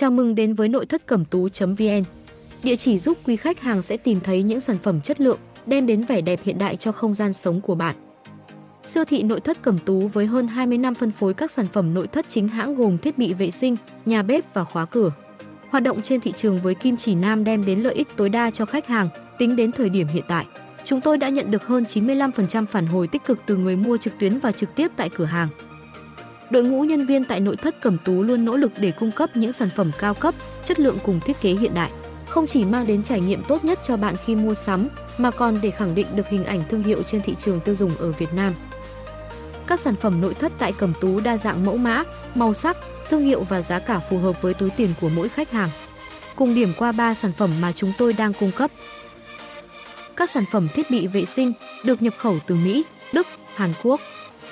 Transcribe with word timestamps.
Chào 0.00 0.10
mừng 0.10 0.34
đến 0.34 0.54
với 0.54 0.68
nội 0.68 0.86
thất 0.86 1.06
cẩm 1.06 1.24
tú.vn. 1.24 2.02
Địa 2.62 2.76
chỉ 2.76 2.98
giúp 2.98 3.18
quý 3.24 3.36
khách 3.36 3.60
hàng 3.60 3.82
sẽ 3.82 3.96
tìm 3.96 4.20
thấy 4.20 4.42
những 4.42 4.60
sản 4.60 4.76
phẩm 4.82 5.00
chất 5.00 5.20
lượng, 5.20 5.38
đem 5.66 5.86
đến 5.86 6.02
vẻ 6.02 6.20
đẹp 6.20 6.40
hiện 6.44 6.58
đại 6.58 6.76
cho 6.76 6.92
không 6.92 7.14
gian 7.14 7.32
sống 7.32 7.60
của 7.60 7.74
bạn. 7.74 7.96
Siêu 8.84 9.04
thị 9.04 9.22
nội 9.22 9.40
thất 9.40 9.62
Cẩm 9.62 9.78
Tú 9.78 10.08
với 10.08 10.26
hơn 10.26 10.48
20 10.48 10.78
năm 10.78 10.94
phân 10.94 11.12
phối 11.12 11.34
các 11.34 11.50
sản 11.50 11.66
phẩm 11.72 11.94
nội 11.94 12.06
thất 12.06 12.26
chính 12.28 12.48
hãng 12.48 12.74
gồm 12.74 12.98
thiết 12.98 13.18
bị 13.18 13.34
vệ 13.34 13.50
sinh, 13.50 13.76
nhà 14.06 14.22
bếp 14.22 14.54
và 14.54 14.64
khóa 14.64 14.84
cửa. 14.84 15.12
Hoạt 15.70 15.82
động 15.82 16.02
trên 16.02 16.20
thị 16.20 16.32
trường 16.32 16.58
với 16.62 16.74
kim 16.74 16.96
chỉ 16.96 17.14
nam 17.14 17.44
đem 17.44 17.64
đến 17.64 17.80
lợi 17.80 17.94
ích 17.94 18.08
tối 18.16 18.28
đa 18.28 18.50
cho 18.50 18.64
khách 18.64 18.86
hàng 18.86 19.08
tính 19.38 19.56
đến 19.56 19.72
thời 19.72 19.88
điểm 19.88 20.06
hiện 20.06 20.24
tại. 20.28 20.46
Chúng 20.84 21.00
tôi 21.00 21.18
đã 21.18 21.28
nhận 21.28 21.50
được 21.50 21.66
hơn 21.66 21.84
95% 21.88 22.66
phản 22.66 22.86
hồi 22.86 23.08
tích 23.08 23.24
cực 23.24 23.38
từ 23.46 23.56
người 23.56 23.76
mua 23.76 23.96
trực 23.96 24.12
tuyến 24.18 24.38
và 24.38 24.52
trực 24.52 24.74
tiếp 24.74 24.88
tại 24.96 25.10
cửa 25.16 25.24
hàng. 25.24 25.48
Đội 26.50 26.64
ngũ 26.64 26.84
nhân 26.84 27.06
viên 27.06 27.24
tại 27.24 27.40
nội 27.40 27.56
thất 27.56 27.80
Cẩm 27.80 27.98
Tú 28.04 28.22
luôn 28.22 28.44
nỗ 28.44 28.56
lực 28.56 28.72
để 28.78 28.92
cung 28.92 29.10
cấp 29.10 29.36
những 29.36 29.52
sản 29.52 29.70
phẩm 29.76 29.90
cao 29.98 30.14
cấp, 30.14 30.34
chất 30.64 30.80
lượng 30.80 30.98
cùng 31.04 31.20
thiết 31.20 31.40
kế 31.40 31.50
hiện 31.50 31.74
đại, 31.74 31.90
không 32.28 32.46
chỉ 32.46 32.64
mang 32.64 32.86
đến 32.86 33.02
trải 33.02 33.20
nghiệm 33.20 33.42
tốt 33.48 33.64
nhất 33.64 33.78
cho 33.82 33.96
bạn 33.96 34.14
khi 34.24 34.34
mua 34.34 34.54
sắm, 34.54 34.88
mà 35.18 35.30
còn 35.30 35.58
để 35.62 35.70
khẳng 35.70 35.94
định 35.94 36.06
được 36.14 36.28
hình 36.28 36.44
ảnh 36.44 36.62
thương 36.68 36.82
hiệu 36.82 37.02
trên 37.02 37.22
thị 37.22 37.34
trường 37.38 37.60
tiêu 37.60 37.74
dùng 37.74 37.96
ở 37.96 38.12
Việt 38.12 38.32
Nam. 38.34 38.54
Các 39.66 39.80
sản 39.80 39.94
phẩm 40.00 40.20
nội 40.20 40.34
thất 40.34 40.52
tại 40.58 40.72
Cẩm 40.72 40.92
Tú 41.00 41.20
đa 41.20 41.36
dạng 41.36 41.64
mẫu 41.64 41.76
mã, 41.76 42.02
màu 42.34 42.54
sắc, 42.54 42.76
thương 43.08 43.22
hiệu 43.22 43.40
và 43.48 43.62
giá 43.62 43.78
cả 43.78 44.00
phù 44.10 44.18
hợp 44.18 44.42
với 44.42 44.54
túi 44.54 44.70
tiền 44.70 44.90
của 45.00 45.08
mỗi 45.08 45.28
khách 45.28 45.50
hàng. 45.50 45.68
Cùng 46.36 46.54
điểm 46.54 46.72
qua 46.78 46.92
3 46.92 47.14
sản 47.14 47.32
phẩm 47.32 47.50
mà 47.60 47.72
chúng 47.72 47.92
tôi 47.98 48.12
đang 48.12 48.32
cung 48.32 48.52
cấp. 48.52 48.70
Các 50.16 50.30
sản 50.30 50.44
phẩm 50.52 50.68
thiết 50.74 50.90
bị 50.90 51.06
vệ 51.06 51.24
sinh 51.24 51.52
được 51.84 52.02
nhập 52.02 52.14
khẩu 52.18 52.36
từ 52.46 52.54
Mỹ, 52.54 52.84
Đức, 53.12 53.26
Hàn 53.54 53.70
Quốc. 53.82 54.00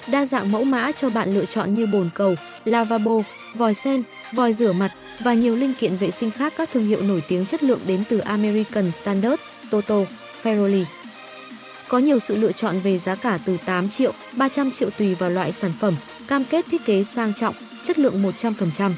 Đa 0.06 0.26
dạng 0.26 0.52
mẫu 0.52 0.64
mã 0.64 0.92
cho 0.92 1.10
bạn 1.10 1.34
lựa 1.34 1.44
chọn 1.44 1.74
như 1.74 1.86
bồn 1.86 2.10
cầu, 2.14 2.34
lavabo, 2.64 3.18
vòi 3.54 3.74
sen, 3.74 4.02
vòi 4.32 4.52
rửa 4.52 4.72
mặt 4.72 4.92
và 5.20 5.34
nhiều 5.34 5.56
linh 5.56 5.74
kiện 5.74 5.96
vệ 5.96 6.10
sinh 6.10 6.30
khác 6.30 6.52
các 6.56 6.70
thương 6.72 6.86
hiệu 6.86 7.02
nổi 7.02 7.22
tiếng 7.28 7.46
chất 7.46 7.62
lượng 7.62 7.80
đến 7.86 8.02
từ 8.08 8.18
American 8.18 8.92
Standard, 8.92 9.42
Toto, 9.70 10.00
Ferroli. 10.42 10.84
Có 11.88 11.98
nhiều 11.98 12.18
sự 12.18 12.36
lựa 12.36 12.52
chọn 12.52 12.80
về 12.80 12.98
giá 12.98 13.14
cả 13.14 13.38
từ 13.46 13.56
8 13.64 13.88
triệu, 13.88 14.12
300 14.36 14.70
triệu 14.70 14.90
tùy 14.90 15.14
vào 15.14 15.30
loại 15.30 15.52
sản 15.52 15.72
phẩm, 15.80 15.94
cam 16.28 16.44
kết 16.44 16.64
thiết 16.70 16.84
kế 16.84 17.04
sang 17.04 17.34
trọng, 17.34 17.54
chất 17.84 17.98
lượng 17.98 18.22
100%. 18.38 18.90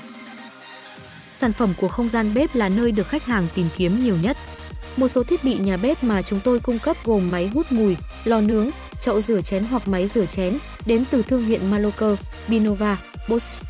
Sản 1.33 1.53
phẩm 1.53 1.75
của 1.81 1.89
không 1.89 2.09
gian 2.09 2.35
bếp 2.35 2.55
là 2.55 2.69
nơi 2.69 2.93
được 2.93 3.09
khách 3.09 3.25
hàng 3.25 3.47
tìm 3.55 3.67
kiếm 3.77 4.05
nhiều 4.05 4.17
nhất. 4.23 4.37
Một 4.97 5.09
số 5.09 5.23
thiết 5.23 5.45
bị 5.45 5.55
nhà 5.55 5.77
bếp 5.77 6.05
mà 6.05 6.23
chúng 6.23 6.41
tôi 6.41 6.61
cung 6.61 6.79
cấp 6.79 6.97
gồm 7.05 7.31
máy 7.31 7.51
hút 7.55 7.73
mùi, 7.73 7.97
lò 8.25 8.41
nướng, 8.41 8.71
chậu 9.07 9.21
rửa 9.21 9.41
chén 9.41 9.65
hoặc 9.65 9.89
máy 9.89 10.09
rửa 10.09 10.27
chén, 10.27 10.59
đến 10.87 11.05
từ 11.11 11.23
thương 11.23 11.45
hiệu 11.45 11.61
Maloker, 11.71 12.19
Binova, 12.49 12.97
Bosch. 13.29 13.63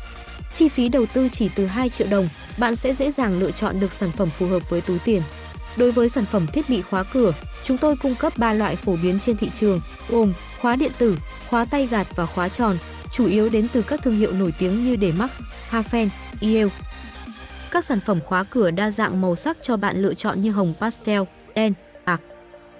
Chi 0.53 0.69
phí 0.69 0.89
đầu 0.89 1.05
tư 1.13 1.29
chỉ 1.31 1.49
từ 1.55 1.65
2 1.65 1.89
triệu 1.89 2.07
đồng, 2.07 2.29
bạn 2.57 2.75
sẽ 2.75 2.93
dễ 2.93 3.11
dàng 3.11 3.39
lựa 3.39 3.51
chọn 3.51 3.79
được 3.79 3.93
sản 3.93 4.11
phẩm 4.11 4.29
phù 4.29 4.47
hợp 4.47 4.69
với 4.69 4.81
túi 4.81 4.99
tiền. 4.99 5.21
Đối 5.77 5.91
với 5.91 6.09
sản 6.09 6.25
phẩm 6.25 6.47
thiết 6.47 6.69
bị 6.69 6.81
khóa 6.81 7.03
cửa, 7.13 7.33
chúng 7.63 7.77
tôi 7.77 7.95
cung 7.95 8.15
cấp 8.15 8.33
3 8.37 8.53
loại 8.53 8.75
phổ 8.75 8.95
biến 9.03 9.19
trên 9.19 9.37
thị 9.37 9.49
trường, 9.55 9.81
gồm 10.09 10.33
khóa 10.61 10.75
điện 10.75 10.91
tử, 10.97 11.17
khóa 11.49 11.65
tay 11.65 11.87
gạt 11.87 12.07
và 12.15 12.25
khóa 12.25 12.49
tròn, 12.49 12.77
chủ 13.11 13.27
yếu 13.27 13.49
đến 13.49 13.67
từ 13.73 13.81
các 13.81 14.01
thương 14.03 14.17
hiệu 14.17 14.31
nổi 14.31 14.53
tiếng 14.59 14.85
như 14.85 14.97
Demax, 15.01 15.31
Hafen, 15.69 16.07
Yale. 16.41 16.69
Các 17.71 17.85
sản 17.85 17.99
phẩm 18.05 18.19
khóa 18.25 18.43
cửa 18.43 18.71
đa 18.71 18.91
dạng 18.91 19.21
màu 19.21 19.35
sắc 19.35 19.57
cho 19.61 19.77
bạn 19.77 20.01
lựa 20.01 20.13
chọn 20.13 20.41
như 20.41 20.51
hồng 20.51 20.73
pastel, 20.79 21.21
đen, 21.55 21.73
bạc 22.05 22.21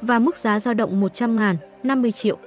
và 0.01 0.19
mức 0.19 0.37
giá 0.37 0.59
dao 0.59 0.73
động 0.73 0.99
100 0.99 1.35
ngàn, 1.35 1.57
50 1.83 2.11
triệu. 2.11 2.37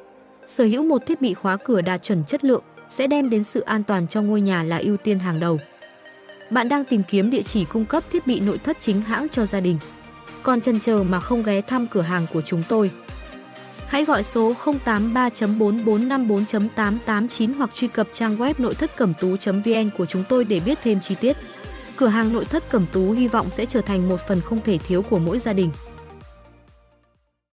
Sở 0.50 0.64
hữu 0.64 0.84
một 0.84 1.06
thiết 1.06 1.20
bị 1.20 1.34
khóa 1.34 1.56
cửa 1.56 1.80
đạt 1.80 2.02
chuẩn 2.02 2.24
chất 2.24 2.44
lượng 2.44 2.62
sẽ 2.88 3.06
đem 3.06 3.30
đến 3.30 3.44
sự 3.44 3.60
an 3.60 3.82
toàn 3.82 4.08
cho 4.08 4.22
ngôi 4.22 4.40
nhà 4.40 4.62
là 4.62 4.78
ưu 4.78 4.96
tiên 4.96 5.18
hàng 5.18 5.40
đầu. 5.40 5.58
Bạn 6.50 6.68
đang 6.68 6.84
tìm 6.84 7.02
kiếm 7.08 7.30
địa 7.30 7.42
chỉ 7.42 7.64
cung 7.64 7.84
cấp 7.84 8.04
thiết 8.12 8.26
bị 8.26 8.40
nội 8.40 8.58
thất 8.58 8.76
chính 8.80 9.00
hãng 9.00 9.28
cho 9.28 9.46
gia 9.46 9.60
đình. 9.60 9.78
Còn 10.42 10.60
chần 10.60 10.80
chờ 10.80 11.04
mà 11.08 11.20
không 11.20 11.42
ghé 11.42 11.60
thăm 11.60 11.86
cửa 11.86 12.00
hàng 12.00 12.26
của 12.32 12.42
chúng 12.42 12.62
tôi. 12.68 12.90
Hãy 13.86 14.04
gọi 14.04 14.24
số 14.24 14.54
083.4454.889 14.64 17.54
hoặc 17.58 17.70
truy 17.74 17.88
cập 17.88 18.08
trang 18.12 18.36
web 18.36 18.54
nội 18.58 18.74
thất 18.74 18.96
cẩm 18.96 19.14
tú.vn 19.20 19.90
của 19.98 20.06
chúng 20.06 20.24
tôi 20.28 20.44
để 20.44 20.60
biết 20.60 20.78
thêm 20.82 21.00
chi 21.00 21.14
tiết. 21.20 21.36
Cửa 21.96 22.08
hàng 22.08 22.32
nội 22.32 22.44
thất 22.44 22.70
cẩm 22.70 22.86
tú 22.92 23.12
hy 23.12 23.28
vọng 23.28 23.50
sẽ 23.50 23.66
trở 23.66 23.80
thành 23.80 24.08
một 24.08 24.20
phần 24.28 24.40
không 24.40 24.60
thể 24.64 24.78
thiếu 24.78 25.02
của 25.02 25.18
mỗi 25.18 25.38
gia 25.38 25.52
đình. 25.52 25.70